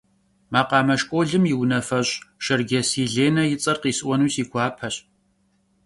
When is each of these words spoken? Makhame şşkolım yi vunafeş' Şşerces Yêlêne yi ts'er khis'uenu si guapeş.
Makhame 0.53 0.95
şşkolım 0.99 1.43
yi 1.49 1.55
vunafeş' 1.59 2.19
Şşerces 2.43 2.89
Yêlêne 2.99 3.43
yi 3.49 3.55
ts'er 3.61 3.77
khis'uenu 3.81 4.27
si 4.33 4.43
guapeş. 4.51 4.95